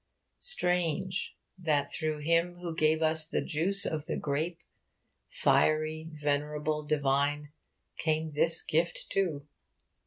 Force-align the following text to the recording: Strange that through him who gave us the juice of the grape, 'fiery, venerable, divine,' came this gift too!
Strange 0.39 1.37
that 1.59 1.93
through 1.93 2.17
him 2.17 2.55
who 2.55 2.73
gave 2.75 3.03
us 3.03 3.27
the 3.27 3.39
juice 3.39 3.85
of 3.85 4.07
the 4.07 4.17
grape, 4.17 4.57
'fiery, 5.29 6.09
venerable, 6.19 6.81
divine,' 6.81 7.51
came 7.99 8.31
this 8.31 8.63
gift 8.63 9.05
too! 9.11 9.45